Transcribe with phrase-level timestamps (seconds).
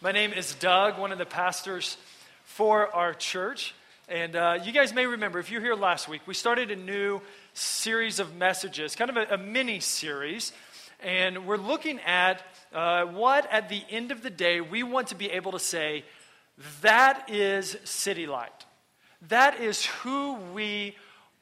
[0.00, 1.96] My name is Doug, one of the pastors
[2.44, 3.74] for our church.
[4.08, 6.76] And uh, you guys may remember, if you were here last week, we started a
[6.76, 7.20] new
[7.52, 10.52] series of messages, kind of a, a mini series.
[11.00, 12.42] And we're looking at
[12.72, 16.04] uh, what, at the end of the day, we want to be able to say,
[16.80, 18.52] that is City Light.
[19.26, 20.94] That is who we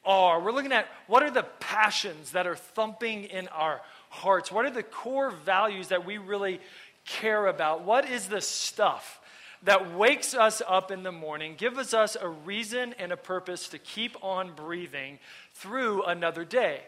[0.03, 0.39] are.
[0.39, 4.51] We're looking at what are the passions that are thumping in our hearts?
[4.51, 6.59] What are the core values that we really
[7.07, 7.83] care about?
[7.83, 9.19] What is the stuff
[9.63, 13.79] that wakes us up in the morning, gives us a reason and a purpose to
[13.79, 15.17] keep on breathing
[15.55, 16.81] through another day?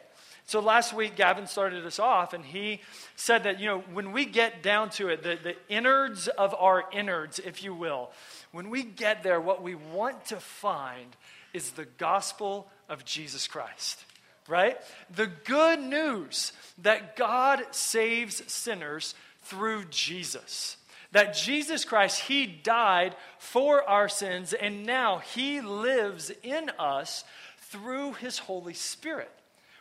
[0.45, 2.81] So last week, Gavin started us off, and he
[3.15, 6.85] said that, you know, when we get down to it, the, the innards of our
[6.91, 8.09] innards, if you will,
[8.51, 11.15] when we get there, what we want to find
[11.53, 14.03] is the gospel of Jesus Christ,
[14.47, 14.77] right?
[15.15, 19.13] The good news that God saves sinners
[19.49, 20.77] through Jesus.
[21.11, 27.23] That Jesus Christ, He died for our sins, and now He lives in us
[27.57, 29.31] through His Holy Spirit.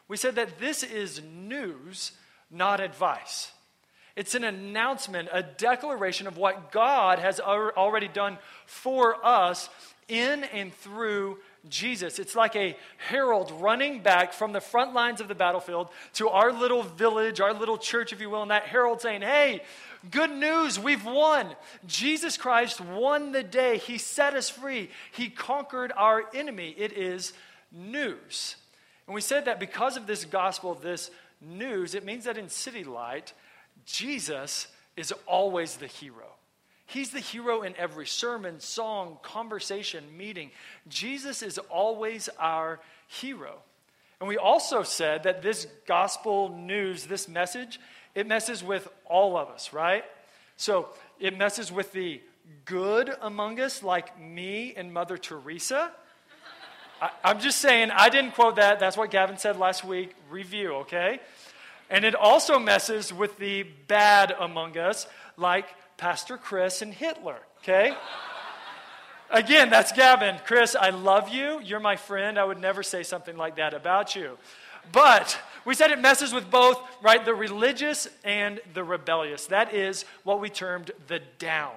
[0.09, 2.13] We said that this is news,
[2.51, 3.53] not advice.
[4.17, 9.69] It's an announcement, a declaration of what God has already done for us
[10.09, 12.19] in and through Jesus.
[12.19, 16.53] It's like a herald running back from the front lines of the battlefield to our
[16.53, 19.63] little village, our little church, if you will, and that herald saying, Hey,
[20.11, 21.49] good news, we've won.
[21.87, 23.79] Jesus Christ won the day.
[23.79, 26.75] He set us free, He conquered our enemy.
[26.77, 27.33] It is
[27.73, 28.57] news.
[29.07, 32.85] And we said that because of this gospel, this news, it means that in City
[32.85, 33.33] Light,
[33.87, 36.38] Jesus is always the hero.
[36.89, 40.51] He's the hero in every sermon, song, conversation, meeting.
[40.89, 43.59] Jesus is always our hero.
[44.21, 47.79] And we also said that this gospel news, this message,
[48.15, 50.03] it messes with all of us, right?
[50.57, 50.89] So
[51.21, 52.23] it messes with the
[52.65, 55.93] good among us, like me and Mother Teresa.
[57.03, 58.81] I, I'm just saying, I didn't quote that.
[58.81, 60.15] That's what Gavin said last week.
[60.31, 61.21] Review, okay?
[61.91, 65.67] And it also messes with the bad among us, like
[65.99, 67.95] Pastor Chris and Hitler, okay?
[69.31, 70.37] Again, that's Gavin.
[70.47, 71.61] Chris, I love you.
[71.61, 72.39] You're my friend.
[72.39, 74.39] I would never say something like that about you.
[74.93, 77.23] But we said it messes with both, right?
[77.23, 79.47] The religious and the rebellious.
[79.47, 81.75] That is what we termed the down.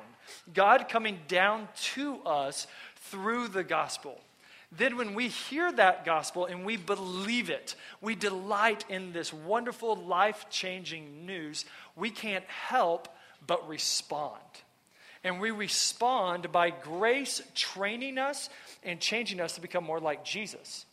[0.54, 4.22] God coming down to us through the gospel.
[4.72, 9.98] Then, when we hear that gospel and we believe it, we delight in this wonderful,
[9.98, 11.66] life changing news,
[11.98, 13.10] we can't help
[13.46, 14.40] but respond.
[15.24, 18.50] And we respond by grace training us
[18.84, 20.86] and changing us to become more like Jesus.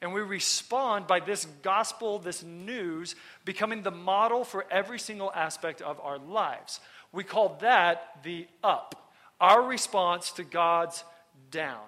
[0.00, 5.82] And we respond by this gospel, this news, becoming the model for every single aspect
[5.82, 6.80] of our lives.
[7.12, 11.04] We call that the up, our response to God's
[11.50, 11.84] down.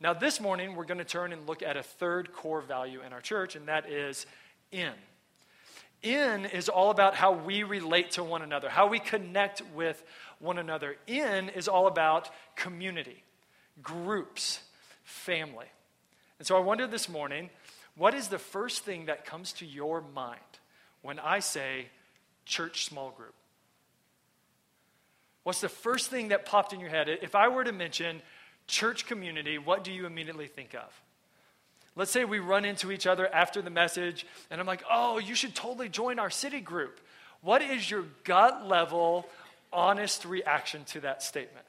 [0.00, 3.12] Now, this morning, we're going to turn and look at a third core value in
[3.12, 4.26] our church, and that is
[4.72, 4.92] in.
[6.04, 10.04] In is all about how we relate to one another, how we connect with
[10.38, 10.96] one another.
[11.06, 13.24] In is all about community,
[13.82, 14.60] groups,
[15.02, 15.66] family.
[16.38, 17.48] And so I wonder this morning
[17.96, 20.40] what is the first thing that comes to your mind
[21.00, 21.86] when I say
[22.44, 23.34] church small group?
[25.42, 27.08] What's the first thing that popped in your head?
[27.08, 28.20] If I were to mention
[28.66, 31.00] church community, what do you immediately think of?
[31.96, 35.34] Let's say we run into each other after the message, and I'm like, oh, you
[35.34, 36.98] should totally join our city group.
[37.40, 39.26] What is your gut level,
[39.72, 41.66] honest reaction to that statement?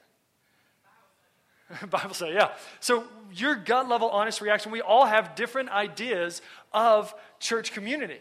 [1.89, 2.51] Bible say, yeah.
[2.79, 6.41] So, your gut level, honest reaction, we all have different ideas
[6.73, 8.19] of church community.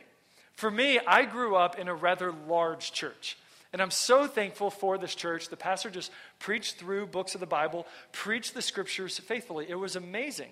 [0.55, 3.37] For me, I grew up in a rather large church.
[3.73, 5.49] And I'm so thankful for this church.
[5.49, 9.67] The pastor just preached through books of the Bible, preached the scriptures faithfully.
[9.69, 10.51] It was amazing.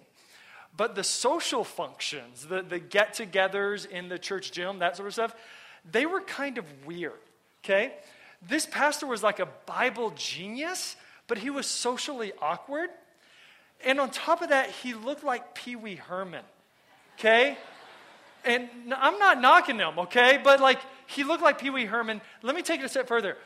[0.76, 5.12] But the social functions, the, the get togethers in the church gym, that sort of
[5.12, 5.34] stuff,
[5.90, 7.18] they were kind of weird,
[7.64, 7.94] okay?
[8.46, 10.96] This pastor was like a Bible genius,
[11.26, 12.90] but he was socially awkward.
[13.84, 16.44] And on top of that, he looked like Pee Wee Herman,
[17.18, 17.58] okay?
[18.44, 20.40] And I'm not knocking him, okay?
[20.42, 22.20] But like, he looked like Pee Wee Herman.
[22.42, 23.36] Let me take it a step further.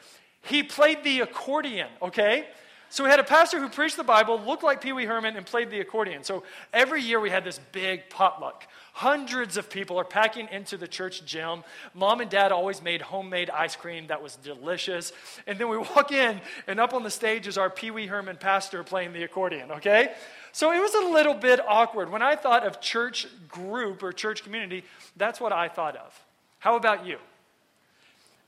[0.43, 2.47] He played the accordion, okay?
[2.89, 5.45] So we had a pastor who preached the Bible, looked like Pee Wee Herman, and
[5.45, 6.23] played the accordion.
[6.23, 8.67] So every year we had this big potluck.
[8.93, 11.65] Hundreds of people are packing into the church gym.
[11.95, 15.13] Mom and dad always made homemade ice cream that was delicious.
[15.47, 18.37] And then we walk in, and up on the stage is our Pee Wee Herman
[18.37, 20.15] pastor playing the accordion, okay?
[20.53, 22.11] So it was a little bit awkward.
[22.11, 24.85] When I thought of church group or church community,
[25.17, 26.19] that's what I thought of.
[26.61, 27.19] How about you?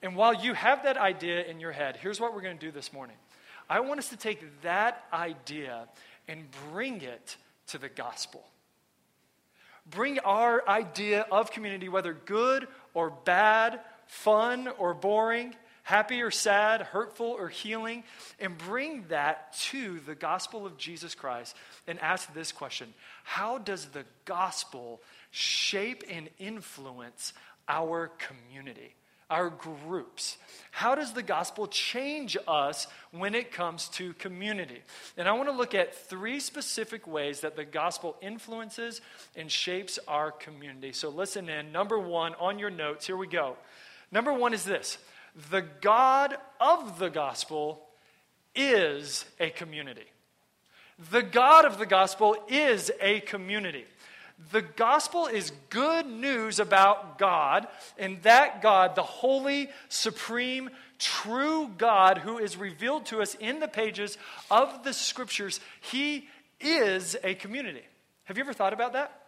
[0.03, 2.73] And while you have that idea in your head, here's what we're going to do
[2.73, 3.17] this morning.
[3.69, 5.89] I want us to take that idea
[6.27, 7.37] and bring it
[7.69, 8.45] to the gospel.
[9.91, 16.83] Bring our idea of community, whether good or bad, fun or boring, happy or sad,
[16.83, 18.05] hurtful or healing,
[18.39, 21.57] and bring that to the gospel of Jesus Christ
[21.87, 22.93] and ask this question
[23.25, 25.01] How does the gospel
[25.31, 27.33] shape and influence
[27.67, 28.95] our community?
[29.31, 30.39] Our groups.
[30.71, 34.81] How does the gospel change us when it comes to community?
[35.17, 39.01] And I want to look at three specific ways that the gospel influences
[39.37, 40.93] and shapes our community.
[40.93, 41.73] So listen in.
[41.73, 43.57] Number one, on your notes, here we go.
[44.13, 44.99] Number one is this
[45.51, 47.83] the God of the gospel
[48.55, 50.07] is a community.
[51.11, 53.85] The God of the gospel is a community.
[54.53, 57.67] The gospel is good news about God,
[57.99, 63.69] and that God, the holy, supreme, true God who is revealed to us in the
[63.69, 64.17] pages
[64.51, 66.29] of the scriptures, he
[66.61, 67.83] is a community.
[68.25, 69.23] Have you ever thought about that?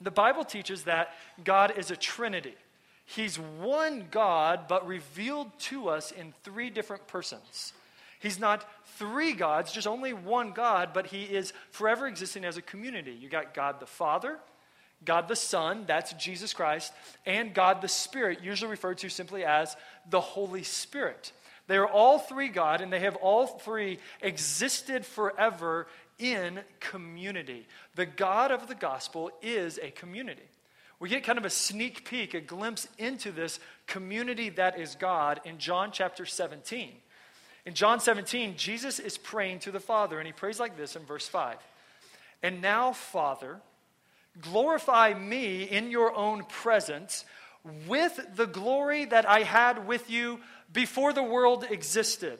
[0.00, 1.10] The Bible teaches that
[1.42, 2.54] God is a trinity.
[3.04, 7.72] He's one God, but revealed to us in three different persons.
[8.18, 8.68] He's not
[8.98, 13.12] three gods, just only one God, but he is forever existing as a community.
[13.12, 14.38] You got God the Father,
[15.04, 16.92] God the Son, that's Jesus Christ,
[17.26, 19.76] and God the Spirit, usually referred to simply as
[20.08, 21.32] the Holy Spirit.
[21.66, 25.86] They are all three God, and they have all three existed forever
[26.18, 27.66] in community.
[27.94, 30.48] The God of the gospel is a community.
[30.98, 35.40] We get kind of a sneak peek, a glimpse into this community that is God
[35.44, 36.92] in John chapter 17.
[37.66, 41.04] In John 17, Jesus is praying to the Father, and he prays like this in
[41.04, 41.58] verse 5
[42.42, 43.60] And now, Father,
[44.40, 47.24] glorify me in your own presence
[47.88, 50.38] with the glory that I had with you
[50.72, 52.38] before the world existed.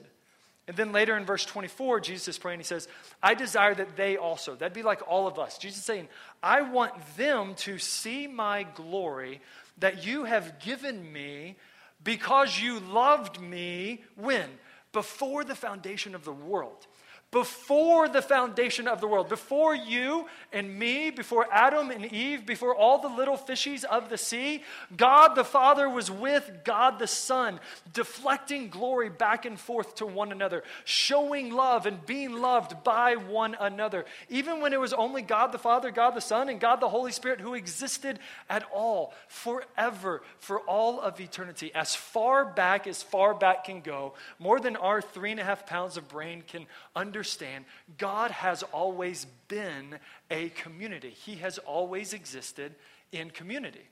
[0.68, 2.88] And then later in verse 24, Jesus is praying, he says,
[3.20, 5.58] I desire that they also, that'd be like all of us.
[5.58, 6.08] Jesus is saying,
[6.42, 9.40] I want them to see my glory
[9.78, 11.56] that you have given me
[12.02, 14.48] because you loved me when?
[14.96, 16.86] Before the foundation of the world
[17.32, 22.74] before the foundation of the world, before you and me, before Adam and Eve, before
[22.74, 24.62] all the little fishies of the sea,
[24.96, 27.58] God the Father was with God the Son,
[27.92, 33.56] deflecting glory back and forth to one another, showing love and being loved by one
[33.58, 34.04] another.
[34.28, 37.12] Even when it was only God the Father, God the Son, and God the Holy
[37.12, 43.34] Spirit who existed at all, forever, for all of eternity, as far back as far
[43.34, 47.15] back can go, more than our three and a half pounds of brain can understand
[47.16, 47.64] understand
[47.96, 49.98] God has always been
[50.30, 52.74] a community, He has always existed
[53.10, 53.88] in community.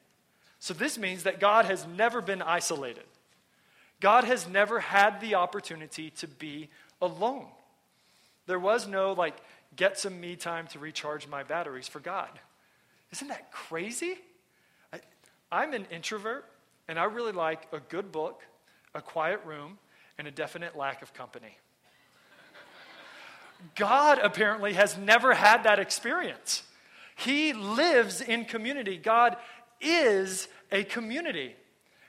[0.58, 3.04] So this means that God has never been isolated.
[4.00, 6.68] God has never had the opportunity to be
[7.00, 7.46] alone.
[8.46, 9.36] There was no, like,
[9.74, 12.28] get some me time to recharge my batteries for God.
[13.12, 14.16] Isn't that crazy?
[14.92, 15.00] I,
[15.50, 16.44] I'm an introvert,
[16.88, 18.42] and I really like a good book,
[18.94, 19.78] a quiet room,
[20.18, 21.56] and a definite lack of company.
[23.74, 26.62] God apparently has never had that experience.
[27.16, 28.96] He lives in community.
[28.96, 29.36] God
[29.80, 31.54] is a community.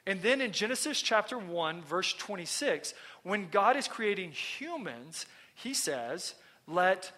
[0.07, 2.94] And then in Genesis chapter 1, verse 26,
[3.24, 5.25] when God is creating humans,
[5.56, 6.36] he says,
[6.68, 7.12] Let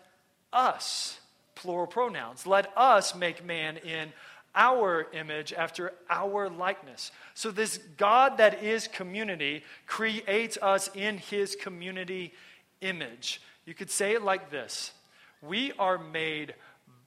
[0.53, 1.20] us,
[1.56, 4.13] plural pronouns, let us make man in
[4.56, 7.12] our image after our likeness.
[7.36, 12.34] So, this God that is community creates us in his community
[12.82, 13.41] image.
[13.67, 14.91] You could say it like this
[15.43, 16.55] We are made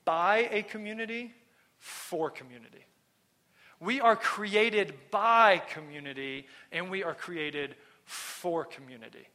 [0.05, 1.35] by a community
[1.79, 2.85] for community.
[3.81, 7.75] We are created by community and we are created
[8.05, 9.27] for community.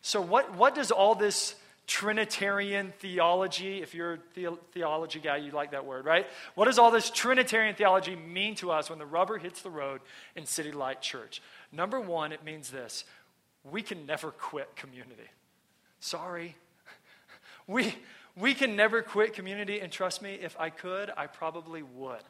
[0.00, 1.54] So, what, what does all this
[1.86, 6.26] Trinitarian theology, if you're a the- theology guy, you like that word, right?
[6.54, 10.00] What does all this Trinitarian theology mean to us when the rubber hits the road
[10.34, 11.40] in City Light Church?
[11.70, 13.04] Number one, it means this
[13.64, 15.28] we can never quit community.
[16.00, 16.56] Sorry.
[17.66, 17.94] We,
[18.34, 22.22] we can never quit community, and trust me, if I could, I probably would.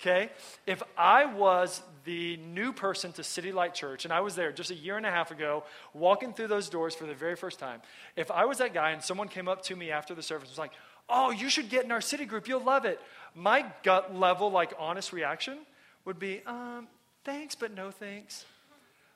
[0.00, 0.30] Okay?
[0.66, 4.72] If I was the new person to City Light Church, and I was there just
[4.72, 5.62] a year and a half ago,
[5.94, 7.80] walking through those doors for the very first time,
[8.16, 10.52] if I was that guy and someone came up to me after the service and
[10.52, 10.72] was like,
[11.08, 13.00] oh, you should get in our city group, you'll love it,
[13.34, 15.58] my gut level, like honest reaction
[16.04, 16.88] would be, um,
[17.24, 18.44] thanks, but no thanks.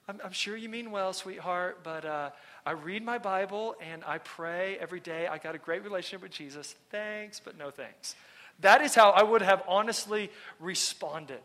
[0.09, 2.31] I'm, I'm sure you mean well, sweetheart, but uh,
[2.65, 5.27] I read my Bible and I pray every day.
[5.27, 6.77] I got a great relationship with Jesus.
[6.91, 8.15] Thanks, but no thanks.
[8.61, 11.41] That is how I would have honestly responded.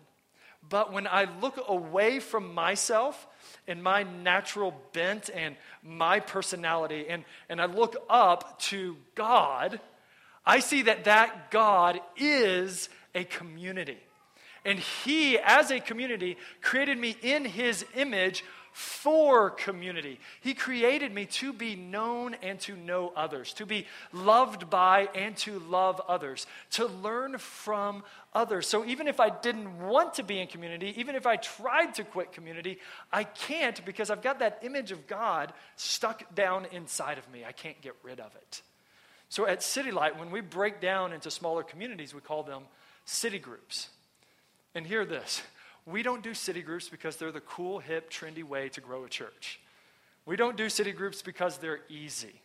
[0.70, 3.28] But when I look away from myself
[3.68, 9.80] and my natural bent and my personality, and, and I look up to God,
[10.46, 13.98] I see that that God is a community.
[14.66, 20.20] And He, as a community, created me in His image for community.
[20.40, 25.36] He created me to be known and to know others, to be loved by and
[25.38, 28.04] to love others, to learn from
[28.34, 28.68] others.
[28.68, 32.04] So even if I didn't want to be in community, even if I tried to
[32.04, 32.78] quit community,
[33.12, 37.44] I can't because I've got that image of God stuck down inside of me.
[37.46, 38.62] I can't get rid of it.
[39.28, 42.64] So at City Light, when we break down into smaller communities, we call them
[43.04, 43.90] city groups.
[44.76, 45.42] And hear this
[45.86, 49.10] we don't do city groups because they're the cool, hip, trendy way to grow a
[49.10, 49.60] church.
[50.26, 52.42] We don't do city groups because they're easy.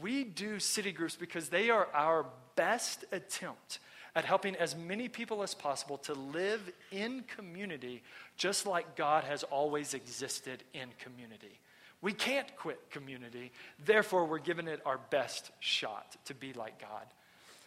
[0.00, 3.78] We do city groups because they are our best attempt
[4.14, 8.02] at helping as many people as possible to live in community
[8.36, 11.58] just like God has always existed in community.
[12.02, 13.52] We can't quit community,
[13.84, 17.06] therefore, we're giving it our best shot to be like God.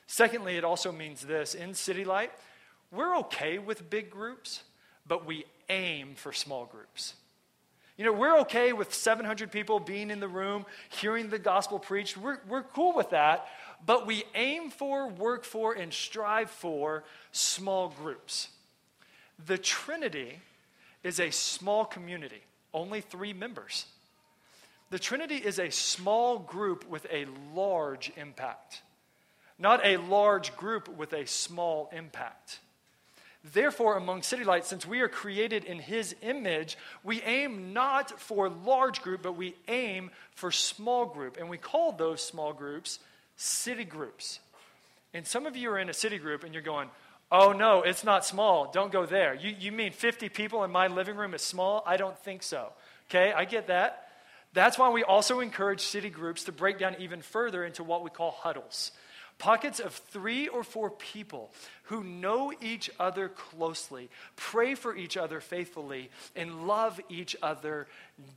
[0.07, 2.31] Secondly, it also means this in City Light,
[2.95, 4.63] we're okay with big groups
[5.07, 7.13] but we aim for small groups.
[7.97, 12.17] You know, we're okay with 700 people being in the room, hearing the gospel preached.
[12.17, 13.47] We're, we're cool with that,
[13.85, 18.49] but we aim for, work for, and strive for small groups.
[19.45, 20.39] The Trinity
[21.03, 22.41] is a small community,
[22.73, 23.85] only three members.
[24.89, 28.81] The Trinity is a small group with a large impact,
[29.57, 32.59] not a large group with a small impact.
[33.53, 38.49] Therefore, among City Lights, since we are created in His image, we aim not for
[38.49, 41.37] large group, but we aim for small group.
[41.37, 42.99] And we call those small groups
[43.37, 44.39] city groups.
[45.13, 46.89] And some of you are in a city group and you're going,
[47.31, 48.71] oh no, it's not small.
[48.71, 49.33] Don't go there.
[49.33, 51.83] You, you mean 50 people in my living room is small?
[51.85, 52.69] I don't think so.
[53.09, 54.09] Okay, I get that.
[54.53, 58.09] That's why we also encourage city groups to break down even further into what we
[58.09, 58.91] call huddles.
[59.37, 61.51] Pockets of three or four people
[61.83, 67.87] who know each other closely, pray for each other faithfully, and love each other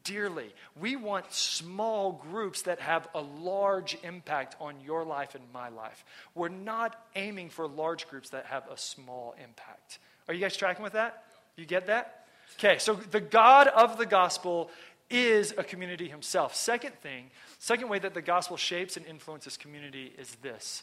[0.03, 0.53] dearly.
[0.79, 6.05] We want small groups that have a large impact on your life and my life.
[6.35, 10.01] We're not aiming for large groups that have a small impact.
[10.27, 11.23] Are you guys tracking with that?
[11.57, 12.27] You get that?
[12.59, 14.71] Okay, so the God of the gospel
[15.11, 16.55] is a community himself.
[16.55, 20.83] Second thing, second way that the gospel shapes and influences community is this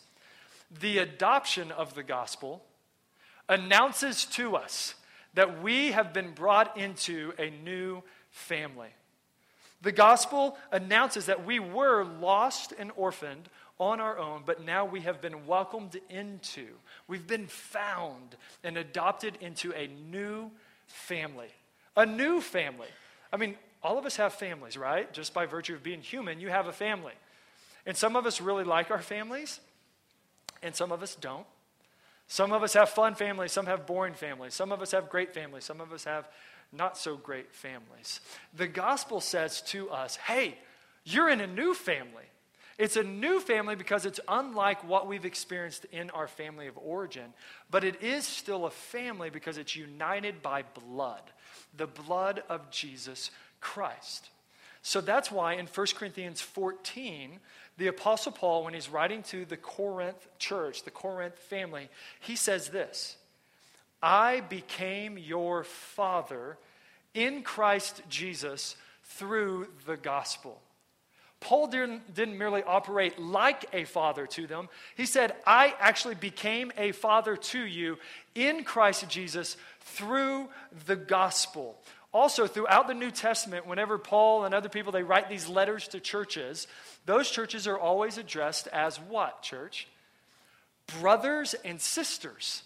[0.79, 2.63] the adoption of the gospel
[3.47, 4.95] announces to us
[5.35, 8.01] that we have been brought into a new
[8.31, 8.89] family.
[9.81, 15.01] The gospel announces that we were lost and orphaned on our own, but now we
[15.01, 16.67] have been welcomed into,
[17.07, 20.49] we've been found and adopted into a new
[20.87, 21.49] family.
[21.97, 22.87] A new family.
[23.31, 23.55] I mean,
[23.85, 25.13] all of us have families, right?
[25.13, 27.13] Just by virtue of being human, you have a family.
[27.85, 29.59] And some of us really like our families,
[30.63, 31.45] and some of us don't.
[32.27, 35.35] Some of us have fun families, some have boring families, some of us have great
[35.35, 36.27] families, some of us have
[36.73, 38.21] not so great families.
[38.55, 40.57] The gospel says to us, hey,
[41.03, 42.23] you're in a new family.
[42.79, 47.33] It's a new family because it's unlike what we've experienced in our family of origin,
[47.69, 51.21] but it is still a family because it's united by blood,
[51.77, 53.29] the blood of Jesus
[53.65, 54.29] Christ.
[54.83, 57.39] So that's why in 1 Corinthians 14,
[57.79, 62.69] the Apostle Paul, when he's writing to the Corinth church, the Corinth family, he says
[62.69, 63.17] this
[64.03, 66.59] I became your father
[67.15, 70.61] in Christ Jesus through the gospel.
[71.39, 74.69] Paul didn't, didn't merely operate like a father to them.
[74.95, 77.97] He said, I actually became a father to you
[78.35, 80.49] in Christ Jesus through
[80.85, 81.77] the gospel.
[82.15, 85.99] Also, throughout the New Testament, whenever Paul and other people they write these letters to
[85.99, 86.65] churches,
[87.05, 89.89] those churches are always addressed as what, church?
[91.01, 92.63] Brothers and sisters.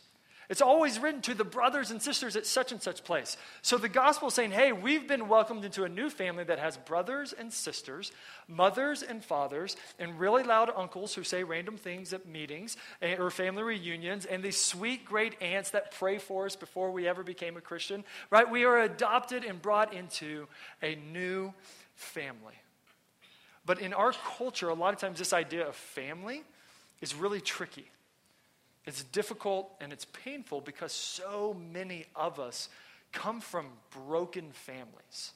[0.50, 3.38] It's always written to the brothers and sisters at such and such place.
[3.62, 6.76] So the gospel is saying, hey, we've been welcomed into a new family that has
[6.76, 8.12] brothers and sisters,
[8.48, 13.30] mothers and fathers, and really loud uncles who say random things at meetings eh, or
[13.30, 17.56] family reunions, and these sweet great aunts that pray for us before we ever became
[17.56, 18.50] a Christian, right?
[18.50, 20.48] We are adopted and brought into
[20.82, 21.54] a new
[21.94, 22.56] family.
[23.68, 26.42] But in our culture, a lot of times this idea of family
[27.02, 27.86] is really tricky.
[28.86, 32.70] It's difficult and it's painful because so many of us
[33.12, 33.68] come from
[34.08, 35.32] broken families.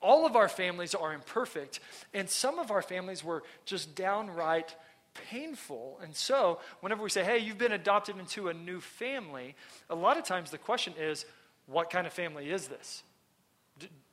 [0.00, 1.80] All of our families are imperfect,
[2.12, 4.74] and some of our families were just downright
[5.30, 5.98] painful.
[6.02, 9.54] And so, whenever we say, hey, you've been adopted into a new family,
[9.88, 11.24] a lot of times the question is,
[11.66, 13.02] what kind of family is this?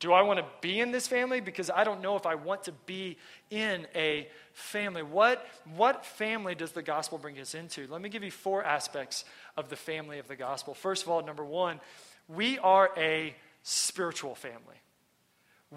[0.00, 1.40] Do I want to be in this family?
[1.40, 3.16] Because I don't know if I want to be
[3.50, 5.02] in a family.
[5.02, 7.86] What, what family does the gospel bring us into?
[7.86, 9.24] Let me give you four aspects
[9.56, 10.74] of the family of the gospel.
[10.74, 11.80] First of all, number one,
[12.28, 14.76] we are a spiritual family.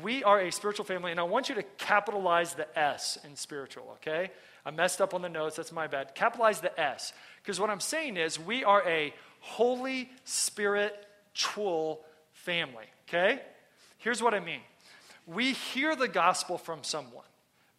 [0.02, 3.98] We are a spiritual family, and I want you to capitalize the S in spiritual,
[3.98, 4.32] okay?
[4.66, 6.16] I messed up on the notes, that's my bad.
[6.16, 12.02] Capitalize the S, because what I'm saying is we are a Holy Spiritual
[12.34, 13.42] family, okay?
[14.06, 14.60] Here's what I mean
[15.26, 17.26] we hear the gospel from someone.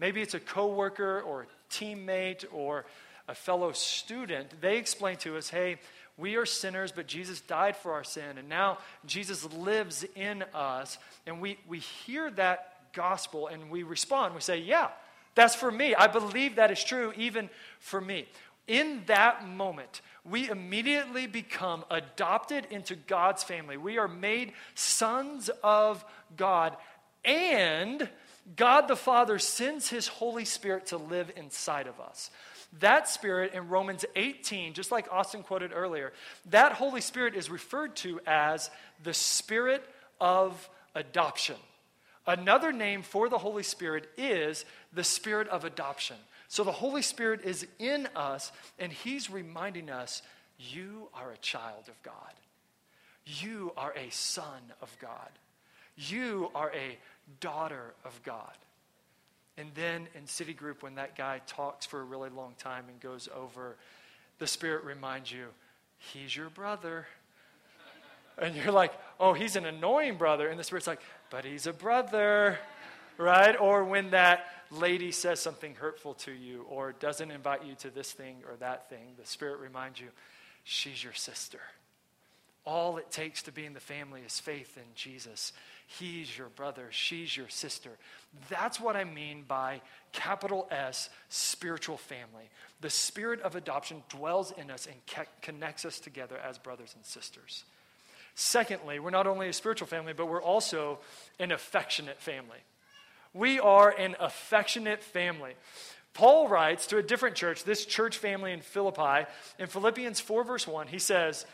[0.00, 2.84] Maybe it's a coworker or a teammate or
[3.28, 4.60] a fellow student.
[4.60, 5.78] They explain to us, hey,
[6.16, 10.98] we are sinners, but Jesus died for our sin, and now Jesus lives in us.
[11.28, 14.34] And we, we hear that gospel and we respond.
[14.34, 14.88] We say, Yeah,
[15.36, 15.94] that's for me.
[15.94, 18.26] I believe that is true, even for me.
[18.66, 23.76] In that moment, we immediately become adopted into God's family.
[23.76, 26.04] We are made sons of
[26.36, 26.76] God,
[27.24, 28.08] and
[28.56, 32.30] God the Father sends his Holy Spirit to live inside of us.
[32.80, 36.12] That Spirit in Romans 18, just like Austin quoted earlier,
[36.50, 38.70] that Holy Spirit is referred to as
[39.02, 39.84] the Spirit
[40.20, 41.56] of adoption.
[42.26, 46.16] Another name for the Holy Spirit is the Spirit of adoption.
[46.48, 50.22] So the Holy Spirit is in us, and He's reminding us
[50.58, 52.32] you are a child of God.
[53.24, 55.30] You are a son of God.
[55.96, 56.98] You are a
[57.40, 58.56] daughter of God.
[59.58, 63.00] And then in City Group, when that guy talks for a really long time and
[63.00, 63.76] goes over,
[64.38, 65.46] the Spirit reminds you,
[65.98, 67.06] He's your brother.
[68.38, 70.48] And you're like, oh, he's an annoying brother.
[70.48, 71.00] And the Spirit's like,
[71.30, 72.58] but he's a brother,
[73.16, 73.58] right?
[73.58, 78.12] Or when that lady says something hurtful to you or doesn't invite you to this
[78.12, 80.08] thing or that thing, the Spirit reminds you,
[80.64, 81.60] she's your sister.
[82.64, 85.52] All it takes to be in the family is faith in Jesus.
[85.86, 87.90] He's your brother, she's your sister.
[88.48, 89.82] That's what I mean by
[90.12, 92.50] capital S, spiritual family.
[92.80, 94.96] The spirit of adoption dwells in us and
[95.42, 97.62] connects us together as brothers and sisters.
[98.34, 100.98] Secondly, we're not only a spiritual family, but we're also
[101.38, 102.58] an affectionate family.
[103.36, 105.52] We are an affectionate family.
[106.14, 110.66] Paul writes to a different church, this church family in Philippi, in Philippians 4, verse
[110.66, 111.44] 1, he says,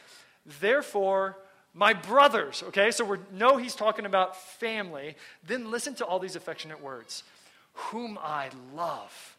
[0.60, 1.36] Therefore,
[1.74, 5.16] my brothers, okay, so we know he's talking about family.
[5.44, 7.24] Then listen to all these affectionate words
[7.74, 9.36] whom I love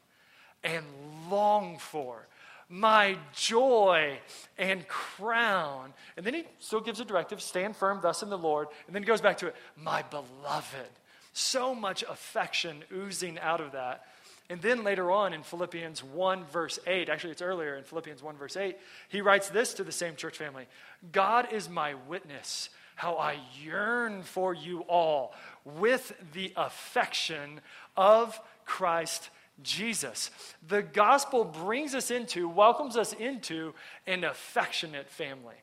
[0.63, 0.85] and
[1.29, 2.27] long for,
[2.67, 4.17] my joy
[4.57, 5.93] and crown.
[6.17, 8.67] And then he still gives a directive stand firm thus in the Lord.
[8.87, 10.89] And then he goes back to it, my beloved.
[11.33, 14.05] So much affection oozing out of that.
[14.49, 18.37] And then later on in Philippians 1, verse 8, actually it's earlier in Philippians 1,
[18.37, 18.77] verse 8,
[19.09, 20.67] he writes this to the same church family
[21.11, 25.33] God is my witness, how I yearn for you all
[25.65, 27.61] with the affection
[27.97, 29.29] of Christ
[29.61, 30.29] Jesus.
[30.67, 33.73] The gospel brings us into, welcomes us into
[34.07, 35.55] an affectionate family.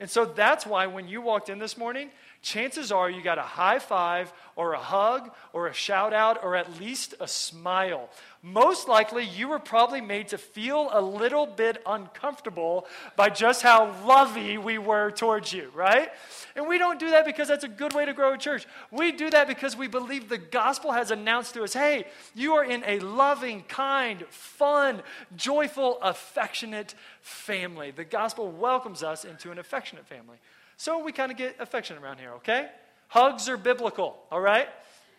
[0.00, 2.10] And so that's why when you walked in this morning,
[2.42, 6.56] chances are you got a high five or a hug or a shout out or
[6.56, 8.10] at least a smile.
[8.42, 13.94] Most likely, you were probably made to feel a little bit uncomfortable by just how
[14.04, 16.10] lovey we were towards you, right?
[16.56, 18.66] And we don't do that because that's a good way to grow a church.
[18.90, 22.64] We do that because we believe the gospel has announced to us hey, you are
[22.64, 25.02] in a loving, kind, fun,
[25.36, 27.92] joyful, affectionate family.
[27.92, 30.38] The gospel welcomes us into an affectionate family.
[30.82, 32.68] So we kind of get affection around here, okay?
[33.06, 34.68] Hugs are biblical, all right?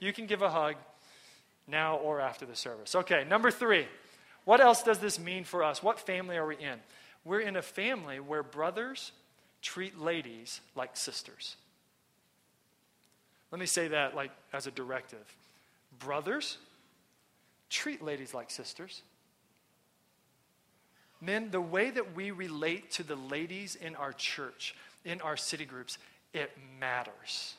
[0.01, 0.75] You can give a hug
[1.69, 2.95] now or after the service.
[2.95, 3.87] Okay, number three.
[4.43, 5.81] What else does this mean for us?
[5.81, 6.81] What family are we in?
[7.23, 9.13] We're in a family where brothers
[9.61, 11.55] treat ladies like sisters.
[13.49, 15.33] Let me say that like as a directive.
[15.97, 16.57] Brothers
[17.69, 19.01] treat ladies like sisters.
[21.21, 25.65] Men, the way that we relate to the ladies in our church, in our city
[25.65, 25.97] groups,
[26.33, 27.55] it matters.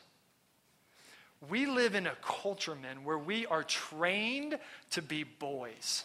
[1.48, 4.58] We live in a culture, men, where we are trained
[4.90, 6.04] to be boys,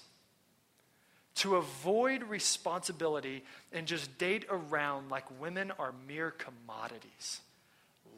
[1.36, 7.40] to avoid responsibility and just date around like women are mere commodities.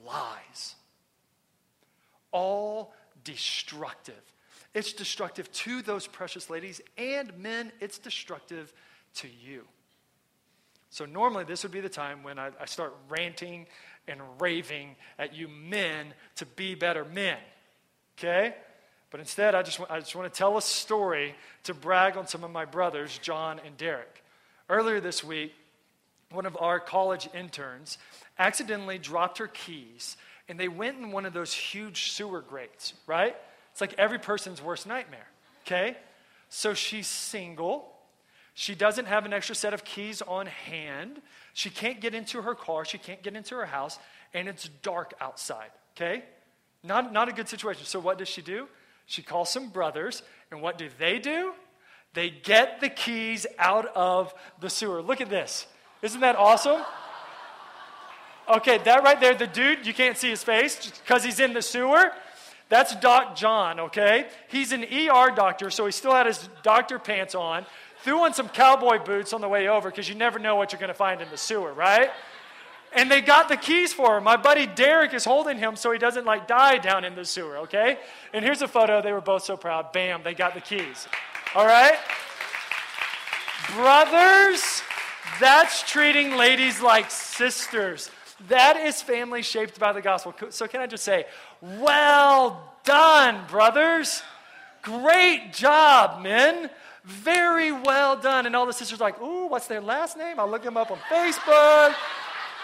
[0.05, 0.75] Lies.
[2.31, 4.21] All destructive.
[4.73, 8.73] It's destructive to those precious ladies, and men, it's destructive
[9.15, 9.65] to you.
[10.91, 13.65] So, normally, this would be the time when I, I start ranting
[14.07, 17.37] and raving at you men to be better men.
[18.17, 18.53] Okay?
[19.09, 22.43] But instead, I just, I just want to tell a story to brag on some
[22.43, 24.23] of my brothers, John and Derek.
[24.69, 25.53] Earlier this week,
[26.31, 27.97] one of our college interns,
[28.39, 30.15] accidentally dropped her keys
[30.47, 33.35] and they went in one of those huge sewer grates, right?
[33.71, 35.27] It's like every person's worst nightmare,
[35.65, 35.97] okay?
[36.49, 37.90] So she's single.
[38.61, 41.19] She doesn't have an extra set of keys on hand.
[41.53, 42.85] She can't get into her car.
[42.85, 43.97] She can't get into her house.
[44.35, 46.21] And it's dark outside, okay?
[46.83, 47.85] Not, not a good situation.
[47.85, 48.67] So what does she do?
[49.07, 50.21] She calls some brothers.
[50.51, 51.53] And what do they do?
[52.13, 55.01] They get the keys out of the sewer.
[55.01, 55.65] Look at this.
[56.03, 56.83] Isn't that awesome?
[58.47, 61.63] Okay, that right there, the dude, you can't see his face because he's in the
[61.63, 62.11] sewer.
[62.69, 64.27] That's Doc John, okay?
[64.49, 67.65] He's an ER doctor, so he still had his doctor pants on.
[68.03, 70.79] Threw on some cowboy boots on the way over because you never know what you're
[70.79, 72.09] going to find in the sewer, right?
[72.93, 74.23] And they got the keys for him.
[74.23, 77.59] My buddy Derek is holding him so he doesn't like die down in the sewer,
[77.59, 77.99] okay?
[78.33, 79.01] And here's a photo.
[79.01, 79.93] They were both so proud.
[79.93, 81.07] Bam, they got the keys.
[81.55, 81.97] All right?
[83.75, 84.81] Brothers,
[85.39, 88.09] that's treating ladies like sisters.
[88.49, 90.33] That is family shaped by the gospel.
[90.49, 91.25] So, can I just say,
[91.61, 94.23] well done, brothers?
[94.81, 96.69] Great job, men.
[97.03, 98.45] Very well done.
[98.45, 100.39] And all the sisters are like, ooh, what's their last name?
[100.39, 101.95] I'll look them up on Facebook.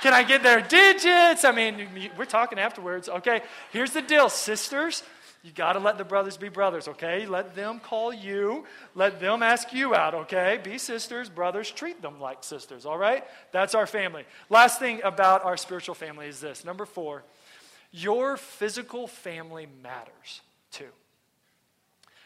[0.02, 1.43] Can I get their digits?
[1.43, 3.10] I mean, we're talking afterwards.
[3.10, 5.04] Okay, here's the deal, sisters.
[5.43, 7.26] You got to let the brothers be brothers, okay?
[7.26, 8.65] Let them call you.
[8.95, 10.60] Let them ask you out, okay?
[10.62, 13.23] Be sisters, brothers, treat them like sisters, all right?
[13.52, 14.26] That's our family.
[14.50, 17.23] Last thing about our spiritual family is this number four,
[17.91, 20.89] your physical family matters too.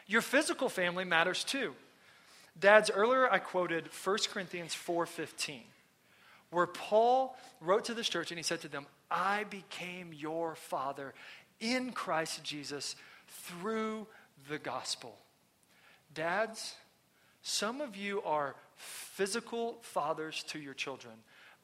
[0.08, 1.76] Your physical family matters too.
[2.60, 5.64] Dads, earlier I quoted 1 Corinthians 4:15,
[6.50, 11.14] where Paul wrote to this church and he said to them, I became your father
[11.60, 12.96] in Christ Jesus
[13.28, 14.08] through
[14.50, 15.18] the gospel.
[16.14, 16.76] Dads,
[17.42, 21.14] some of you are physical fathers to your children,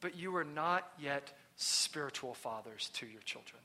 [0.00, 3.60] but you are not yet spiritual fathers to your children.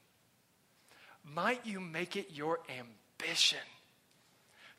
[1.23, 3.59] Might you make it your ambition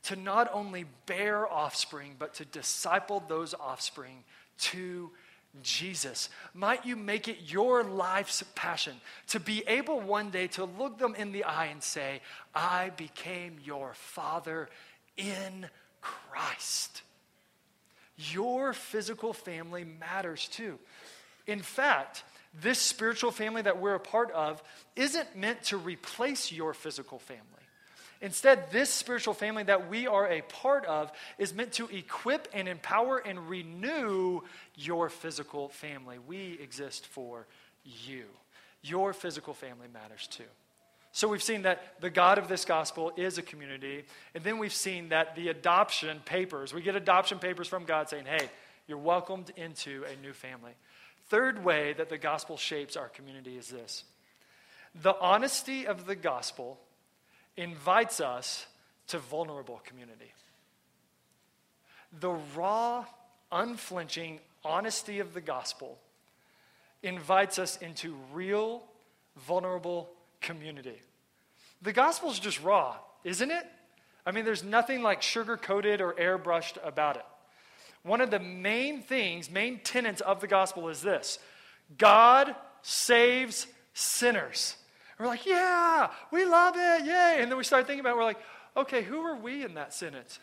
[0.04, 4.24] to not only bear offspring, but to disciple those offspring
[4.58, 5.10] to
[5.62, 6.28] Jesus.
[6.52, 8.94] Might you make it your life's passion
[9.28, 12.20] to be able one day to look them in the eye and say,
[12.54, 14.68] I became your father
[15.16, 15.66] in
[16.00, 17.02] Christ.
[18.16, 20.78] Your physical family matters too.
[21.46, 22.24] In fact,
[22.60, 24.62] this spiritual family that we're a part of
[24.96, 27.63] isn't meant to replace your physical family.
[28.24, 32.66] Instead, this spiritual family that we are a part of is meant to equip and
[32.66, 34.40] empower and renew
[34.74, 36.16] your physical family.
[36.26, 37.46] We exist for
[37.84, 38.24] you.
[38.82, 40.48] Your physical family matters too.
[41.12, 44.04] So we've seen that the God of this gospel is a community.
[44.34, 48.24] And then we've seen that the adoption papers, we get adoption papers from God saying,
[48.24, 48.48] hey,
[48.86, 50.72] you're welcomed into a new family.
[51.28, 54.04] Third way that the gospel shapes our community is this
[54.94, 56.78] the honesty of the gospel
[57.56, 58.66] invites us
[59.08, 60.32] to vulnerable community.
[62.20, 63.04] The raw,
[63.50, 65.98] unflinching honesty of the gospel
[67.02, 68.82] invites us into real,
[69.46, 70.08] vulnerable
[70.40, 71.00] community.
[71.82, 73.64] The gospel is just raw, isn't it?
[74.26, 77.24] I mean, there's nothing like sugar coated or airbrushed about it.
[78.02, 81.38] One of the main things, main tenets of the gospel is this
[81.98, 84.76] God saves sinners.
[85.24, 87.38] We're like, yeah, we love it, yay.
[87.38, 88.40] And then we start thinking about it, we're like,
[88.76, 90.38] okay, who are we in that sentence?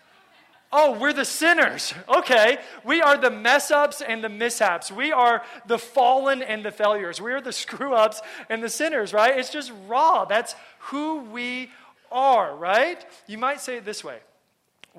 [0.74, 1.94] Oh, we're the sinners.
[2.10, 2.58] Okay.
[2.84, 4.92] We are the mess ups and the mishaps.
[4.92, 7.22] We are the fallen and the failures.
[7.22, 9.38] We are the screw ups and the sinners, right?
[9.38, 10.26] It's just raw.
[10.26, 11.70] That's who we
[12.12, 13.06] are, right?
[13.28, 14.18] You might say it this way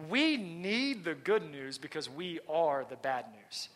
[0.08, 3.68] We need the good news because we are the bad news.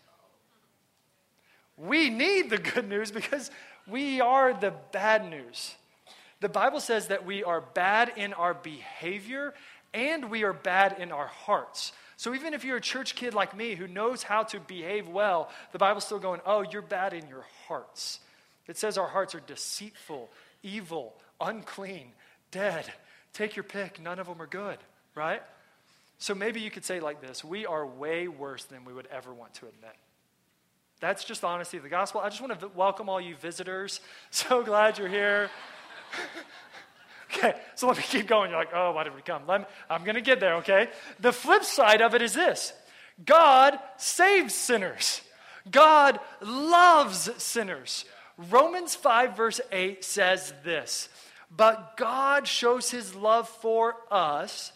[1.76, 3.50] We need the good news because
[3.88, 5.74] we are the bad news.
[6.46, 9.52] The Bible says that we are bad in our behavior
[9.92, 11.90] and we are bad in our hearts.
[12.16, 15.50] So even if you're a church kid like me who knows how to behave well,
[15.72, 18.20] the Bible's still going, oh, you're bad in your hearts.
[18.68, 20.30] It says our hearts are deceitful,
[20.62, 22.12] evil, unclean,
[22.52, 22.92] dead.
[23.32, 24.78] Take your pick, none of them are good,
[25.16, 25.42] right?
[26.18, 29.34] So maybe you could say like this We are way worse than we would ever
[29.34, 29.96] want to admit.
[31.00, 32.20] That's just the honesty of the gospel.
[32.20, 34.00] I just want to welcome all you visitors.
[34.30, 35.50] So glad you're here.
[37.32, 38.50] okay, so let me keep going.
[38.50, 39.46] You're like, oh, why did we come?
[39.46, 40.88] Me, I'm going to get there, okay?
[41.20, 42.72] The flip side of it is this
[43.24, 45.20] God saves sinners,
[45.70, 48.04] God loves sinners.
[48.50, 51.08] Romans 5, verse 8 says this
[51.50, 54.72] But God shows his love for us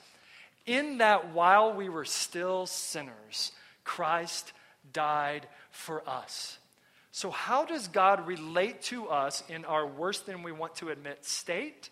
[0.67, 3.53] in that while we were still sinners,
[3.85, 4.53] Christ
[4.93, 6.59] died for us.
[7.13, 11.25] So, how does God relate to us in our worse than we want to admit
[11.25, 11.91] state?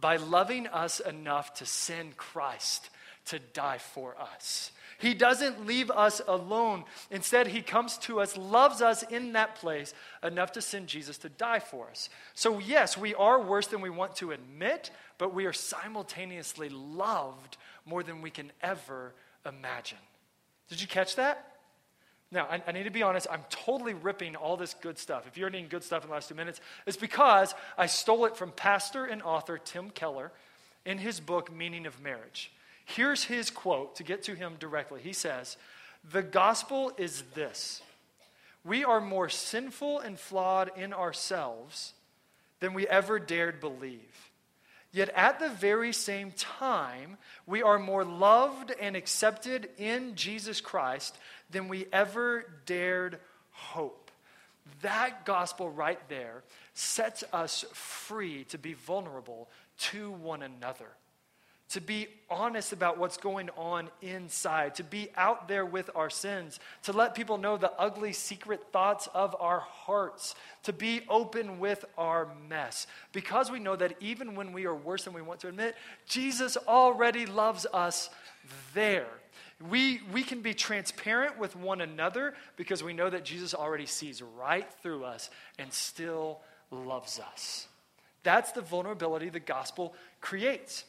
[0.00, 2.90] By loving us enough to send Christ
[3.26, 4.70] to die for us.
[4.98, 6.84] He doesn't leave us alone.
[7.10, 11.28] Instead, He comes to us, loves us in that place enough to send Jesus to
[11.28, 12.08] die for us.
[12.34, 17.56] So, yes, we are worse than we want to admit, but we are simultaneously loved
[17.86, 19.14] more than we can ever
[19.46, 19.98] imagine.
[20.68, 21.53] Did you catch that?
[22.34, 25.24] Now, I, I, need to be honest, I'm totally ripping all this good stuff.
[25.28, 28.36] If you're needing good stuff in the last two minutes, it's because I stole it
[28.36, 30.32] from pastor and author Tim Keller
[30.84, 32.50] in his book, Meaning of Marriage.
[32.84, 35.00] Here's his quote to get to him directly.
[35.00, 35.56] He says,
[36.10, 37.80] The gospel is this
[38.64, 41.92] we are more sinful and flawed in ourselves
[42.58, 44.30] than we ever dared believe.
[44.94, 47.16] Yet at the very same time,
[47.46, 51.18] we are more loved and accepted in Jesus Christ
[51.50, 53.18] than we ever dared
[53.50, 54.10] hope.
[54.82, 60.88] That gospel right there sets us free to be vulnerable to one another
[61.70, 66.60] to be honest about what's going on inside, to be out there with our sins,
[66.82, 71.84] to let people know the ugly secret thoughts of our hearts, to be open with
[71.96, 72.86] our mess.
[73.12, 75.74] Because we know that even when we are worse than we want to admit,
[76.06, 78.10] Jesus already loves us
[78.72, 79.08] there.
[79.70, 84.20] We, we can be transparent with one another because we know that Jesus already sees
[84.20, 86.40] right through us and still
[86.70, 87.68] loves us.
[88.24, 90.84] That's the vulnerability the gospel creates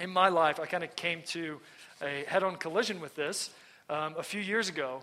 [0.00, 1.60] in my life, I kind of came to
[2.00, 3.50] a head on collision with this
[3.90, 5.02] um, a few years ago.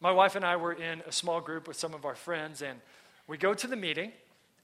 [0.00, 2.78] My wife and I were in a small group with some of our friends, and
[3.26, 4.12] we go to the meeting,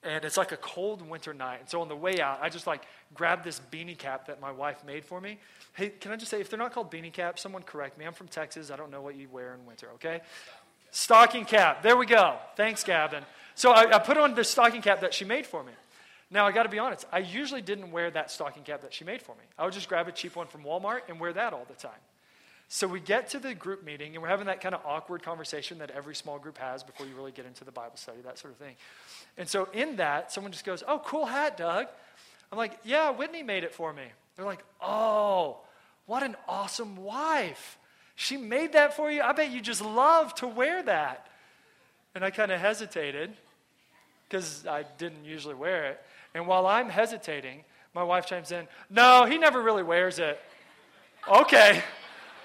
[0.03, 1.61] and it's like a cold winter night.
[1.61, 2.83] And so on the way out, I just like
[3.15, 5.39] grabbed this beanie cap that my wife made for me.
[5.75, 8.05] Hey, can I just say, if they're not called beanie caps, someone correct me.
[8.05, 8.71] I'm from Texas.
[8.71, 10.21] I don't know what you wear in winter, okay?
[10.91, 11.83] Stocking cap.
[11.83, 12.37] There we go.
[12.57, 13.25] Thanks, Gavin.
[13.55, 15.73] So I, I put on the stocking cap that she made for me.
[16.31, 19.05] Now, I got to be honest, I usually didn't wear that stocking cap that she
[19.05, 19.43] made for me.
[19.59, 21.93] I would just grab a cheap one from Walmart and wear that all the time.
[22.75, 25.77] So we get to the group meeting and we're having that kind of awkward conversation
[25.81, 28.55] that every small group has before you really get into the Bible study, that sort
[28.55, 28.77] of thing.
[29.37, 31.89] And so in that, someone just goes, Oh, cool hat, Doug.
[32.51, 34.05] I'm like, Yeah, Whitney made it for me.
[34.37, 35.59] They're like, Oh,
[36.07, 37.77] what an awesome wife.
[38.15, 39.21] She made that for you.
[39.21, 41.27] I bet you just love to wear that.
[42.15, 43.35] And I kind of hesitated
[44.27, 46.01] because I didn't usually wear it.
[46.35, 50.41] And while I'm hesitating, my wife chimes in, No, he never really wears it.
[51.29, 51.83] okay.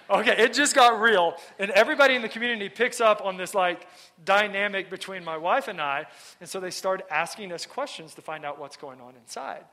[0.09, 1.35] Okay, it just got real.
[1.59, 3.85] And everybody in the community picks up on this like
[4.23, 6.05] dynamic between my wife and I.
[6.39, 9.63] And so they start asking us questions to find out what's going on inside.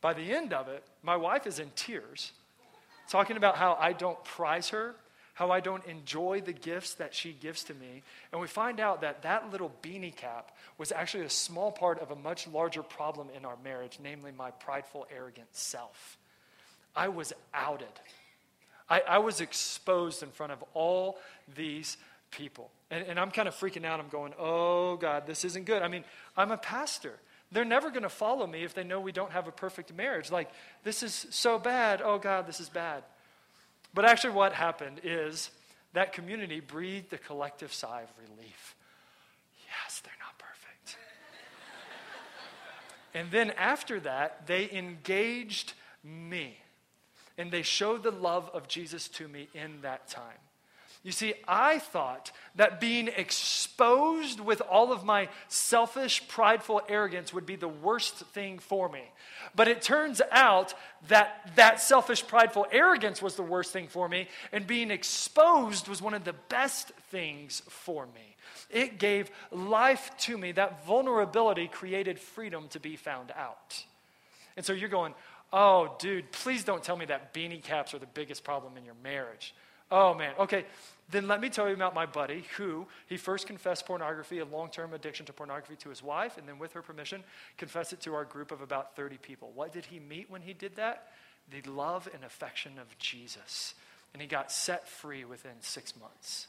[0.00, 2.32] By the end of it, my wife is in tears,
[3.08, 4.94] talking about how I don't prize her
[5.40, 8.02] how I don't enjoy the gifts that she gives to me.
[8.30, 12.10] And we find out that that little beanie cap was actually a small part of
[12.10, 16.18] a much larger problem in our marriage, namely my prideful, arrogant self.
[16.94, 17.88] I was outed.
[18.90, 21.18] I, I was exposed in front of all
[21.54, 21.96] these
[22.32, 22.70] people.
[22.90, 24.00] And, and I'm kind of freaking out.
[24.00, 25.82] I'm going, oh, God, this isn't good.
[25.82, 26.04] I mean,
[26.36, 27.14] I'm a pastor.
[27.52, 30.30] They're never going to follow me if they know we don't have a perfect marriage.
[30.30, 30.50] Like,
[30.84, 32.02] this is so bad.
[32.04, 33.04] Oh, God, this is bad.
[33.94, 35.50] But actually, what happened is
[35.92, 38.76] that community breathed a collective sigh of relief.
[39.66, 40.96] Yes, they're not perfect.
[43.14, 45.74] and then after that, they engaged
[46.04, 46.56] me.
[47.40, 50.36] And they showed the love of Jesus to me in that time.
[51.02, 57.46] You see, I thought that being exposed with all of my selfish, prideful arrogance would
[57.46, 59.04] be the worst thing for me.
[59.54, 60.74] But it turns out
[61.08, 66.02] that that selfish, prideful arrogance was the worst thing for me, and being exposed was
[66.02, 68.36] one of the best things for me.
[68.68, 70.52] It gave life to me.
[70.52, 73.86] That vulnerability created freedom to be found out.
[74.56, 75.14] And so you're going,
[75.52, 78.94] oh, dude, please don't tell me that beanie caps are the biggest problem in your
[79.02, 79.54] marriage.
[79.90, 80.34] Oh, man.
[80.38, 80.64] Okay,
[81.10, 84.70] then let me tell you about my buddy who he first confessed pornography, a long
[84.70, 87.24] term addiction to pornography, to his wife, and then with her permission,
[87.56, 89.50] confessed it to our group of about 30 people.
[89.54, 91.08] What did he meet when he did that?
[91.50, 93.74] The love and affection of Jesus.
[94.12, 96.46] And he got set free within six months.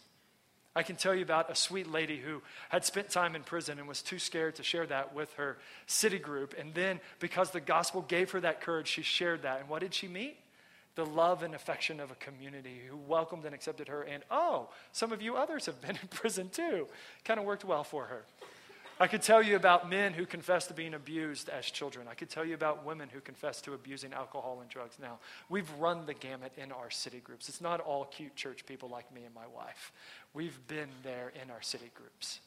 [0.75, 3.87] I can tell you about a sweet lady who had spent time in prison and
[3.87, 6.55] was too scared to share that with her city group.
[6.57, 9.59] And then, because the gospel gave her that courage, she shared that.
[9.59, 10.37] And what did she meet?
[10.95, 14.01] the love and affection of a community who welcomed and accepted her.
[14.01, 16.87] And oh, some of you others have been in prison too.
[17.23, 18.23] Kind of worked well for her.
[18.99, 22.05] I could tell you about men who confess to being abused as children.
[22.07, 25.17] I could tell you about women who confess to abusing alcohol and drugs now.
[25.49, 27.49] We've run the gamut in our city groups.
[27.49, 29.91] It's not all cute church people like me and my wife.
[30.33, 32.39] We've been there in our city groups.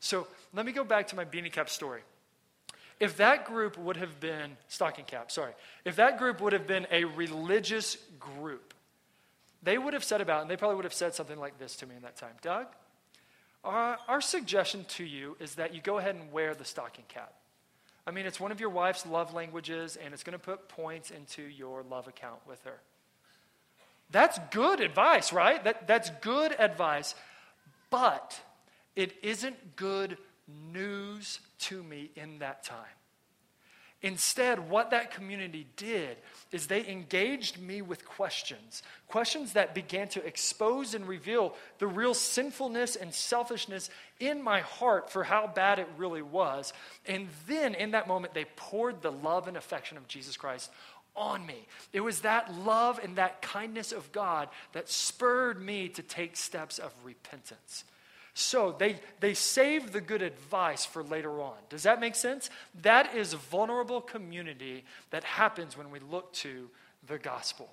[0.00, 2.02] So let me go back to my beanie cap story.
[3.00, 5.52] If that group would have been, stocking cap, sorry,
[5.84, 8.74] if that group would have been a religious group,
[9.62, 11.86] they would have said about, and they probably would have said something like this to
[11.86, 12.66] me in that time Doug,
[13.64, 17.32] our, our suggestion to you is that you go ahead and wear the stocking cap.
[18.06, 21.10] I mean, it's one of your wife's love languages, and it's going to put points
[21.10, 22.80] into your love account with her.
[24.10, 25.62] That's good advice, right?
[25.64, 27.14] That, that's good advice,
[27.90, 28.40] but
[28.96, 30.16] it isn't good
[30.72, 32.86] news to me in that time.
[34.00, 36.16] Instead, what that community did
[36.52, 42.14] is they engaged me with questions, questions that began to expose and reveal the real
[42.14, 43.90] sinfulness and selfishness
[44.20, 46.72] in my heart for how bad it really was.
[47.06, 50.70] And then in that moment, they poured the love and affection of Jesus Christ
[51.18, 51.66] on me.
[51.92, 56.78] It was that love and that kindness of God that spurred me to take steps
[56.78, 57.84] of repentance.
[58.34, 61.56] So they, they save the good advice for later on.
[61.70, 62.50] Does that make sense?
[62.82, 66.70] That is vulnerable community that happens when we look to
[67.06, 67.68] the gospel.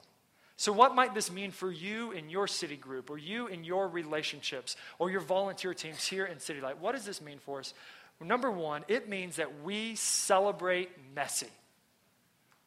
[0.57, 3.89] So, what might this mean for you in your city group, or you in your
[3.89, 6.79] relationships, or your volunteer teams here in City Light?
[6.79, 7.73] What does this mean for us?
[8.21, 11.49] Number one, it means that we celebrate messy.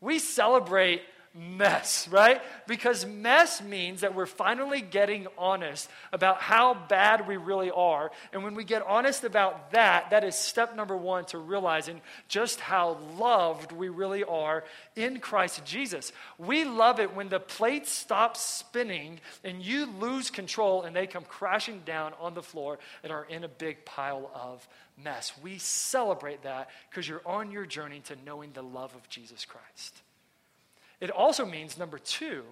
[0.01, 1.03] We celebrate
[1.39, 2.41] mess, right?
[2.67, 8.11] Because mess means that we're finally getting honest about how bad we really are.
[8.33, 12.61] And when we get honest about that, that is step number one to realizing just
[12.61, 14.65] how loved we really are
[14.97, 16.13] in Christ Jesus.
[16.39, 21.25] We love it when the plates stop spinning and you lose control and they come
[21.25, 24.67] crashing down on the floor and are in a big pile of
[25.03, 25.33] mess.
[25.43, 30.03] We celebrate that because you're on your journey to knowing the love of Jesus Christ.
[31.01, 32.43] It also means, number two,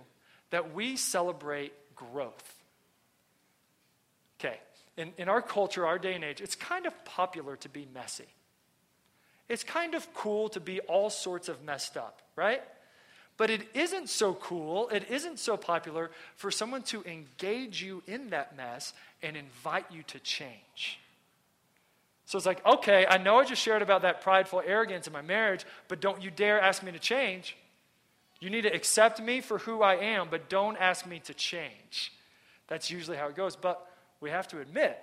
[0.50, 2.54] that we celebrate growth.
[4.38, 4.58] Okay,
[4.96, 8.26] in, in our culture, our day and age, it's kind of popular to be messy.
[9.48, 12.62] It's kind of cool to be all sorts of messed up, right?
[13.36, 18.30] But it isn't so cool, it isn't so popular for someone to engage you in
[18.30, 20.98] that mess and invite you to change.
[22.24, 25.22] So it's like, okay, I know I just shared about that prideful arrogance in my
[25.22, 27.56] marriage, but don't you dare ask me to change.
[28.40, 32.12] You need to accept me for who I am, but don't ask me to change.
[32.68, 33.56] That's usually how it goes.
[33.56, 33.84] But
[34.20, 34.98] we have to admit,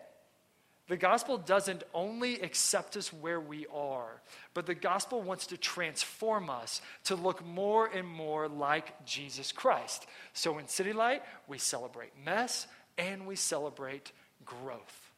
[0.87, 4.21] the gospel doesn't only accept us where we are,
[4.53, 10.05] but the gospel wants to transform us to look more and more like Jesus Christ.
[10.33, 12.67] So in City Light, we celebrate mess
[12.97, 14.11] and we celebrate
[14.45, 15.11] growth.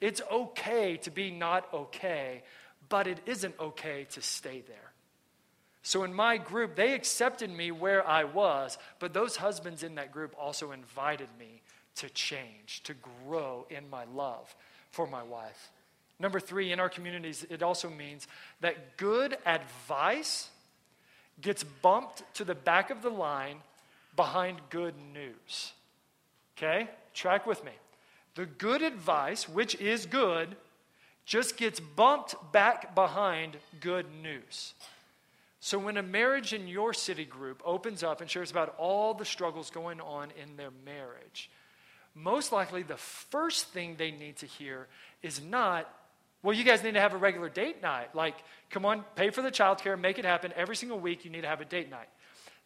[0.00, 2.42] It's okay to be not okay,
[2.88, 4.87] but it isn't okay to stay there.
[5.88, 10.12] So in my group, they accepted me where I was, but those husbands in that
[10.12, 11.62] group also invited me
[11.94, 14.54] to change, to grow in my love
[14.90, 15.70] for my wife.
[16.20, 18.28] Number three, in our communities, it also means
[18.60, 20.50] that good advice
[21.40, 23.56] gets bumped to the back of the line
[24.14, 25.72] behind good news.
[26.58, 26.90] Okay?
[27.14, 27.72] Track with me.
[28.34, 30.54] The good advice, which is good,
[31.24, 34.74] just gets bumped back behind good news.
[35.60, 39.24] So, when a marriage in your city group opens up and shares about all the
[39.24, 41.50] struggles going on in their marriage,
[42.14, 44.86] most likely the first thing they need to hear
[45.22, 45.92] is not,
[46.42, 48.14] well, you guys need to have a regular date night.
[48.14, 48.36] Like,
[48.70, 50.52] come on, pay for the childcare, make it happen.
[50.54, 52.08] Every single week, you need to have a date night.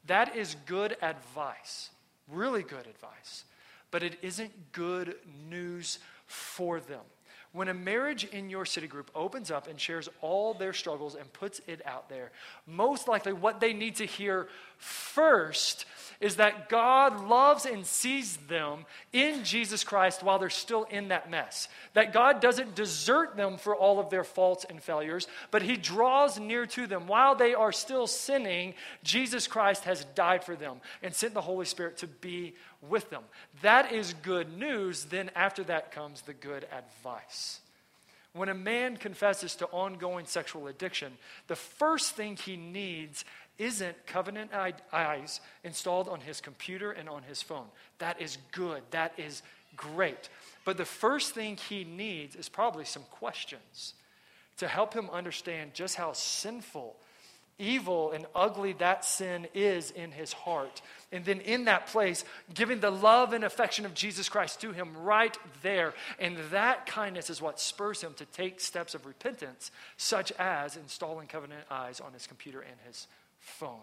[0.07, 1.91] That is good advice,
[2.29, 3.45] really good advice,
[3.91, 5.15] but it isn't good
[5.49, 7.01] news for them.
[7.53, 11.31] When a marriage in your city group opens up and shares all their struggles and
[11.35, 12.33] puts it out there,
[12.67, 15.85] most likely what they need to hear first
[16.23, 21.29] is that God loves and sees them in Jesus Christ while they're still in that
[21.29, 21.69] mess.
[21.95, 26.39] That God doesn't desert them for all of their faults and failures, but He draws
[26.39, 27.09] near to them.
[27.09, 31.67] While they are still sinning, Jesus Christ has died for them and sent the Holy
[31.67, 32.55] Spirit to be
[32.89, 33.25] with them.
[33.63, 35.07] That is good news.
[35.07, 37.59] Then after that comes the good advice.
[38.35, 41.13] When a man confesses to ongoing sexual addiction,
[41.49, 43.27] the first thing he needs
[43.59, 44.51] isn't covenant
[44.93, 47.67] eyes installed on his computer and on his phone.
[47.99, 48.83] That is good.
[48.91, 49.43] That is
[49.77, 50.29] great.
[50.65, 53.95] But the first thing he needs is probably some questions
[54.59, 56.97] to help him understand just how sinful
[57.59, 60.83] evil and ugly that sin is in his heart.
[61.13, 64.97] And then in that place, giving the love and affection of Jesus Christ to him
[64.97, 65.95] right there.
[66.19, 71.29] And that kindness is what spurs him to take steps of repentance, such as installing
[71.29, 73.07] covenant eyes on his computer and his
[73.43, 73.81] phone.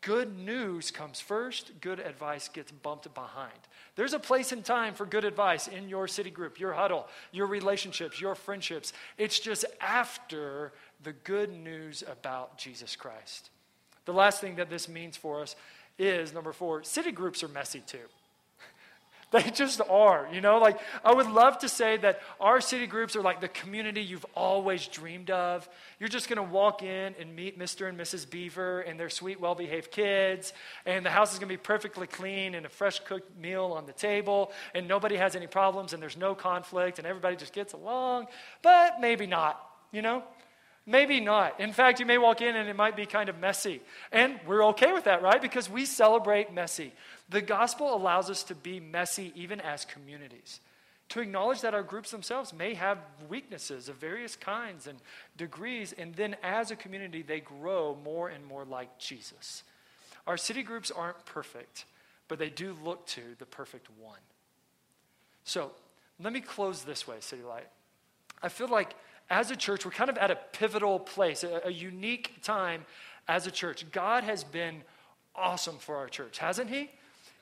[0.00, 3.58] Good news comes first, good advice gets bumped behind.
[3.96, 7.46] There's a place and time for good advice in your city group, your huddle, your
[7.46, 8.92] relationships, your friendships.
[9.16, 10.72] It's just after
[11.02, 13.50] the good news about Jesus Christ.
[14.04, 15.56] The last thing that this means for us
[15.98, 17.98] is number four, city groups are messy too.
[19.30, 20.58] They just are, you know?
[20.58, 24.24] Like, I would love to say that our city groups are like the community you've
[24.34, 25.68] always dreamed of.
[26.00, 27.88] You're just to walk in and meet Mr.
[27.88, 28.28] and Mrs.
[28.28, 30.54] Beaver and their sweet, well behaved kids,
[30.86, 33.92] and the house is to be perfectly clean and a fresh cooked meal on the
[33.92, 38.28] table, and nobody has any problems, and there's no conflict, and everybody just gets along,
[38.62, 39.60] but maybe not,
[39.92, 40.22] you know?
[40.88, 41.60] Maybe not.
[41.60, 43.82] In fact, you may walk in and it might be kind of messy.
[44.10, 45.40] And we're okay with that, right?
[45.40, 46.94] Because we celebrate messy.
[47.28, 50.60] The gospel allows us to be messy even as communities,
[51.10, 52.96] to acknowledge that our groups themselves may have
[53.28, 54.98] weaknesses of various kinds and
[55.36, 59.64] degrees, and then as a community, they grow more and more like Jesus.
[60.26, 61.84] Our city groups aren't perfect,
[62.28, 64.20] but they do look to the perfect one.
[65.44, 65.70] So
[66.18, 67.68] let me close this way, City Light.
[68.42, 68.94] I feel like
[69.30, 72.84] as a church, we're kind of at a pivotal place, a, a unique time
[73.26, 73.90] as a church.
[73.92, 74.82] God has been
[75.34, 76.90] awesome for our church, hasn't He?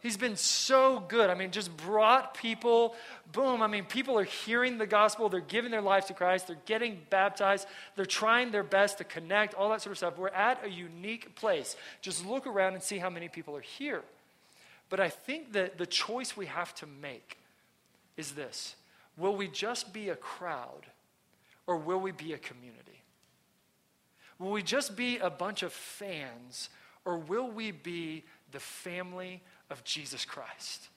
[0.02, 1.30] He's been so good.
[1.30, 2.94] I mean, just brought people,
[3.32, 3.62] boom.
[3.62, 5.28] I mean, people are hearing the gospel.
[5.28, 6.46] They're giving their lives to Christ.
[6.46, 7.66] They're getting baptized.
[7.96, 10.18] They're trying their best to connect, all that sort of stuff.
[10.18, 11.76] We're at a unique place.
[12.02, 14.02] Just look around and see how many people are here.
[14.90, 17.38] But I think that the choice we have to make
[18.16, 18.76] is this
[19.16, 20.86] Will we just be a crowd
[21.66, 23.02] or will we be a community?
[24.38, 26.68] Will we just be a bunch of fans
[27.04, 30.88] or will we be the family of Jesus Christ.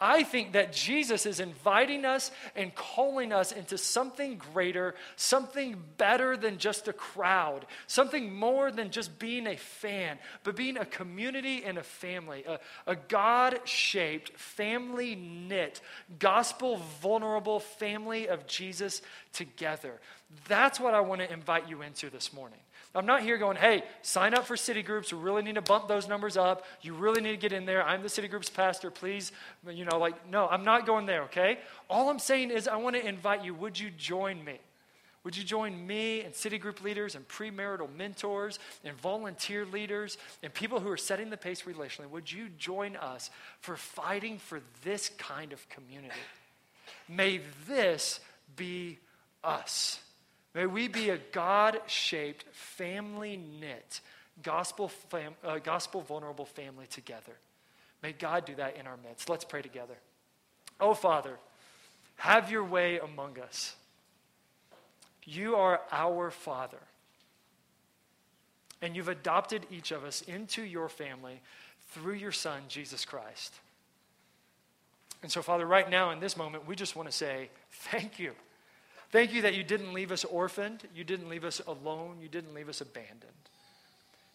[0.00, 6.38] I think that Jesus is inviting us and calling us into something greater, something better
[6.38, 11.62] than just a crowd, something more than just being a fan, but being a community
[11.64, 15.82] and a family, a, a God shaped, family knit,
[16.18, 19.02] gospel vulnerable family of Jesus
[19.34, 20.00] together.
[20.48, 22.60] That's what I want to invite you into this morning.
[22.94, 25.12] I'm not here going, hey, sign up for city groups.
[25.12, 26.64] We really need to bump those numbers up.
[26.82, 27.84] You really need to get in there.
[27.84, 28.90] I'm the city group's pastor.
[28.90, 29.30] Please,
[29.68, 31.60] you know, like, no, I'm not going there, okay?
[31.88, 33.54] All I'm saying is, I want to invite you.
[33.54, 34.58] Would you join me?
[35.22, 40.52] Would you join me and city group leaders and premarital mentors and volunteer leaders and
[40.52, 42.08] people who are setting the pace relationally?
[42.08, 43.30] Would you join us
[43.60, 46.14] for fighting for this kind of community?
[47.06, 48.20] May this
[48.56, 48.98] be
[49.44, 50.00] us.
[50.54, 54.00] May we be a God shaped, family knit,
[54.42, 57.32] gospel, fam- uh, gospel vulnerable family together.
[58.02, 59.28] May God do that in our midst.
[59.28, 59.94] Let's pray together.
[60.80, 61.38] Oh, Father,
[62.16, 63.76] have your way among us.
[65.24, 66.78] You are our Father.
[68.82, 71.40] And you've adopted each of us into your family
[71.90, 73.54] through your Son, Jesus Christ.
[75.22, 78.32] And so, Father, right now in this moment, we just want to say thank you.
[79.10, 80.82] Thank you that you didn't leave us orphaned.
[80.94, 82.18] You didn't leave us alone.
[82.20, 83.32] You didn't leave us abandoned.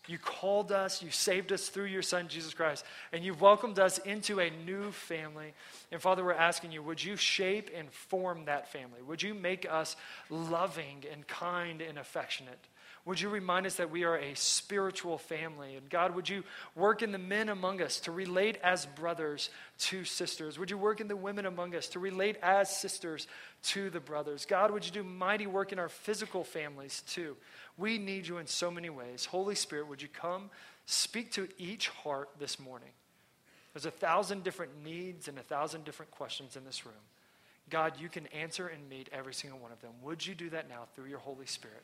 [0.07, 3.97] You called us, you saved us through your Son, Jesus Christ, and you've welcomed us
[3.99, 5.53] into a new family.
[5.91, 9.01] And Father, we're asking you, would you shape and form that family?
[9.07, 9.95] Would you make us
[10.30, 12.59] loving and kind and affectionate?
[13.06, 15.76] Would you remind us that we are a spiritual family?
[15.76, 16.43] And God, would you
[16.74, 20.58] work in the men among us to relate as brothers to sisters?
[20.58, 23.28] Would you work in the women among us to relate as sisters
[23.66, 24.45] to the brothers?
[24.47, 27.38] God, would you do mighty work in our physical families too?
[27.78, 29.26] We need you in so many ways.
[29.26, 30.49] Holy Spirit, would you come
[30.88, 32.89] speak to each heart this morning?
[33.74, 36.95] There's a thousand different needs and a thousand different questions in this room.
[37.70, 39.91] God, you can answer and meet every single one of them.
[40.01, 41.84] Would you do that now through your Holy Spirit?